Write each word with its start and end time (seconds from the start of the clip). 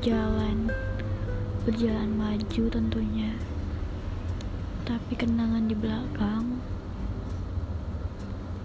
berjalan 0.00 0.72
berjalan 1.68 2.10
maju 2.16 2.62
tentunya. 2.72 3.36
Tapi 4.88 5.12
kenangan 5.12 5.68
di 5.68 5.76
belakang 5.76 6.56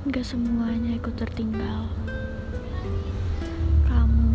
gak 0.07 0.23
semuanya 0.23 0.95
ikut 0.95 1.17
tertinggal. 1.19 1.91
Kamu 3.83 4.31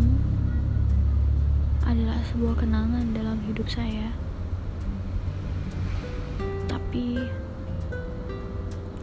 adalah 1.89 2.19
sebuah 2.29 2.55
kenangan 2.59 3.17
dalam 3.17 3.41
hidup 3.49 3.65
saya. 3.65 4.13
Tapi 6.69 7.17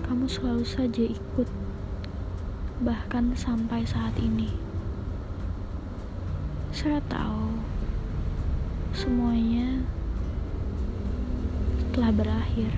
kamu 0.07 0.31
selalu 0.31 0.63
saja 0.63 1.03
ikut 1.03 1.49
bahkan 2.85 3.35
sampai 3.35 3.83
saat 3.83 4.15
ini 4.23 4.68
saya 6.69 7.01
tahu 7.09 7.57
semuanya 8.93 9.81
telah 11.97 12.13
berakhir. 12.13 12.73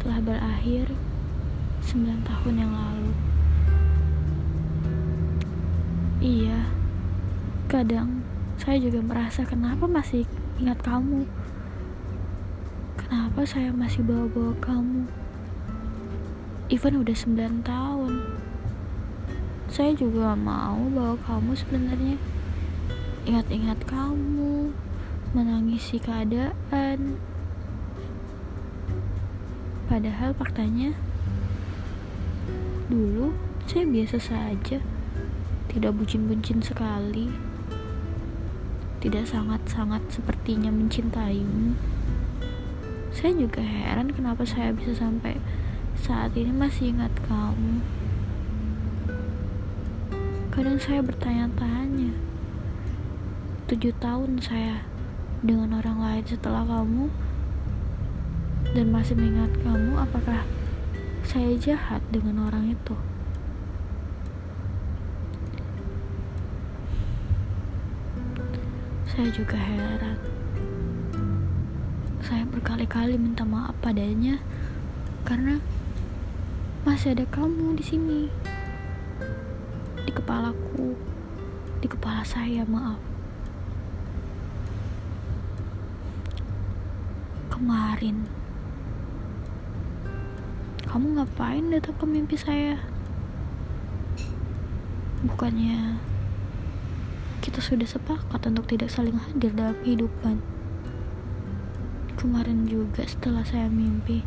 Telah 0.00 0.20
berakhir 0.24 0.86
9 1.84 2.24
tahun 2.24 2.54
yang 2.56 2.72
lalu. 2.72 3.12
Iya 6.24 6.60
kadang 7.68 8.24
saya 8.56 8.80
juga 8.80 9.04
merasa 9.04 9.44
kenapa 9.44 9.84
masih 9.84 10.24
ingat 10.56 10.80
kamu? 10.80 11.28
Kenapa 12.96 13.44
saya 13.44 13.68
masih 13.70 14.00
bawa-bawa 14.00 14.56
kamu? 14.64 15.04
Even 16.72 17.04
udah 17.04 17.14
9 17.14 17.62
tahun 17.62 18.12
saya 19.76 19.92
juga 19.92 20.32
mau 20.32 20.88
bawa 20.88 21.20
kamu 21.28 21.52
sebenarnya 21.52 22.16
ingat-ingat 23.28 23.76
kamu, 23.84 24.72
menangisi 25.36 26.00
keadaan. 26.00 27.20
Padahal 29.84 30.32
faktanya, 30.32 30.96
dulu 32.88 33.36
saya 33.68 33.84
biasa 33.84 34.16
saja, 34.16 34.80
tidak 35.68 35.92
bucin-bucin 35.92 36.64
sekali, 36.64 37.28
tidak 39.04 39.28
sangat-sangat 39.28 40.00
sepertinya 40.08 40.72
mencintaimu. 40.72 41.76
Saya 43.12 43.36
juga 43.36 43.60
heran 43.60 44.08
kenapa 44.16 44.48
saya 44.48 44.72
bisa 44.72 44.96
sampai 44.96 45.36
saat 46.00 46.32
ini 46.32 46.56
masih 46.56 46.96
ingat 46.96 47.12
kamu. 47.28 48.05
Kadang 50.56 50.80
saya 50.80 51.04
bertanya-tanya, 51.04 52.16
tujuh 53.68 53.92
tahun 54.00 54.40
saya 54.40 54.88
dengan 55.44 55.76
orang 55.76 56.00
lain 56.00 56.24
setelah 56.24 56.64
kamu 56.64 57.12
dan 58.72 58.88
masih 58.88 59.20
mengingat 59.20 59.52
kamu 59.60 60.00
apakah 60.00 60.48
saya 61.28 61.52
jahat 61.60 62.00
dengan 62.08 62.48
orang 62.48 62.72
itu? 62.72 62.96
Saya 69.12 69.28
juga 69.28 69.60
heran. 69.60 70.16
Saya 72.24 72.48
berkali-kali 72.48 73.20
minta 73.20 73.44
maaf 73.44 73.76
padanya 73.84 74.40
karena 75.28 75.60
masih 76.88 77.12
ada 77.12 77.28
kamu 77.28 77.76
di 77.76 77.84
sini 77.84 78.55
kepalaku 80.16 80.96
di 81.84 81.86
kepala 81.92 82.24
saya 82.24 82.64
maaf. 82.64 82.96
Kemarin 87.52 88.24
kamu 90.88 91.20
ngapain 91.20 91.68
datang 91.68 91.96
ke 92.00 92.04
mimpi 92.08 92.40
saya? 92.40 92.80
Bukannya 95.28 96.00
kita 97.44 97.60
sudah 97.60 97.84
sepakat 97.84 98.40
untuk 98.48 98.64
tidak 98.72 98.88
saling 98.88 99.20
hadir 99.20 99.52
dalam 99.52 99.76
kehidupan. 99.84 100.40
Kemarin 102.16 102.64
juga 102.64 103.04
setelah 103.04 103.44
saya 103.44 103.68
mimpi 103.68 104.24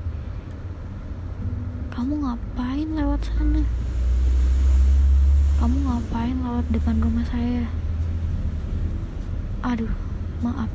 kamu 1.89 2.21
ngapain 2.23 2.95
lewat 2.95 3.27
sana 3.27 3.65
kamu 5.59 5.75
ngapain 5.83 6.39
lewat 6.39 6.71
depan 6.71 7.03
rumah 7.03 7.27
saya? 7.27 7.67
Aduh 9.59 9.91
maaf. 10.39 10.71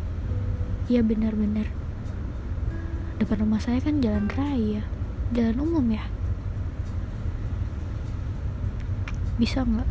Ya 0.92 1.00
benar-benar. 1.00 1.72
Depan 3.16 3.48
rumah 3.48 3.64
saya 3.64 3.80
kan 3.80 4.04
jalan 4.04 4.28
raya 4.28 4.84
jalan 5.32 5.56
umum 5.64 5.88
ya? 5.88 6.04
Bisa 9.40 9.64
nggak 9.64 9.88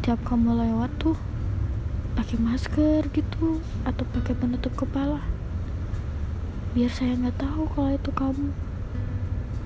tiap 0.00 0.24
kamu 0.24 0.64
lewat 0.64 0.96
tuh 0.96 1.20
pakai 2.16 2.40
masker 2.40 3.12
gitu 3.12 3.60
atau 3.84 4.04
pakai 4.16 4.32
penutup 4.32 4.72
kepala? 4.72 5.20
Biar 6.72 6.88
saya 6.88 7.20
nggak 7.20 7.36
tahu 7.36 7.68
kalau 7.76 7.92
itu 7.92 8.10
kamu. 8.16 8.48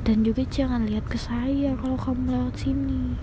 Dan 0.03 0.27
juga 0.27 0.43
jangan 0.43 0.91
lihat 0.91 1.06
ke 1.06 1.22
saya 1.22 1.78
kalau 1.78 1.94
kamu 1.94 2.34
lewat 2.34 2.59
sini 2.59 3.15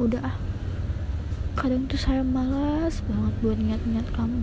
udah 0.00 0.22
ah. 0.24 0.36
Kadang 1.52 1.84
tuh 1.84 2.00
saya 2.00 2.24
malas 2.24 3.04
banget 3.04 3.34
buat 3.44 3.58
ingat-ingat 3.60 4.06
kamu. 4.16 4.40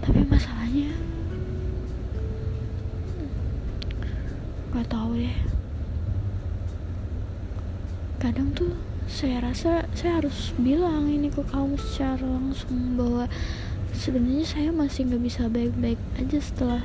Tapi 0.00 0.20
masalahnya 0.24 0.96
gak 4.72 4.88
tahu 4.88 5.20
deh. 5.20 5.36
Kadang 8.16 8.56
tuh 8.56 8.72
saya 9.04 9.44
rasa 9.44 9.84
saya 9.92 10.24
harus 10.24 10.56
bilang 10.56 11.06
ini 11.06 11.28
ke 11.28 11.44
kamu 11.44 11.76
secara 11.76 12.24
langsung 12.24 12.96
bahwa 12.96 13.28
sebenarnya 13.92 14.48
saya 14.48 14.70
masih 14.72 15.06
nggak 15.12 15.22
bisa 15.22 15.42
baik-baik 15.52 16.00
aja 16.16 16.38
setelah 16.40 16.82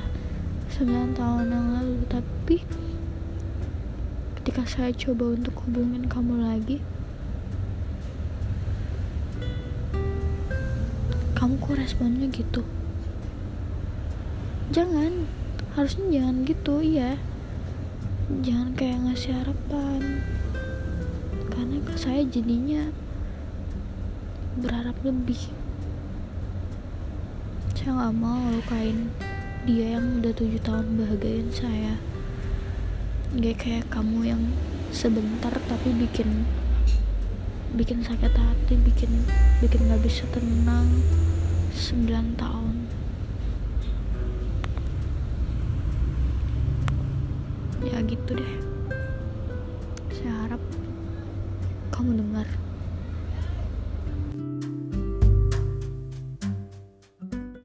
9 0.76 1.16
tahun 1.16 1.48
yang 1.48 1.68
lalu. 1.80 1.98
Tapi 2.12 2.56
ketika 4.42 4.66
saya 4.66 4.90
coba 4.90 5.38
untuk 5.38 5.54
hubungin 5.62 6.10
kamu 6.10 6.42
lagi 6.42 6.82
kamu 11.38 11.62
kok 11.62 11.78
responnya 11.78 12.26
gitu? 12.34 12.66
Jangan 14.74 15.30
harusnya 15.78 16.06
jangan 16.10 16.36
gitu 16.42 16.74
iya. 16.82 17.22
Jangan 18.42 18.74
kayak 18.74 18.98
ngasih 19.06 19.30
harapan. 19.30 20.22
Karena 21.50 21.78
saya 21.94 22.26
jadinya 22.26 22.90
berharap 24.58 24.98
lebih. 25.06 25.54
Saya 27.78 27.94
nggak 27.94 28.14
mau 28.18 28.42
lukain 28.54 29.10
dia 29.70 29.98
yang 29.98 30.18
udah 30.18 30.34
tujuh 30.34 30.62
tahun 30.66 30.98
bahagiain 30.98 31.50
saya 31.54 31.94
gak 33.32 33.56
kayak 33.64 33.88
kamu 33.88 34.36
yang 34.36 34.42
sebentar 34.92 35.56
tapi 35.64 35.88
bikin 35.96 36.44
bikin 37.72 38.04
sakit 38.04 38.28
hati 38.28 38.76
bikin 38.76 39.08
bikin 39.64 39.88
nggak 39.88 40.04
bisa 40.04 40.28
tenang 40.28 40.84
9 41.72 42.36
tahun. 42.36 42.76
Ya 47.80 47.98
gitu 48.04 48.36
deh. 48.36 48.54
Saya 50.12 50.32
harap 50.44 50.62
kamu 51.88 52.20
dengar 52.20 52.44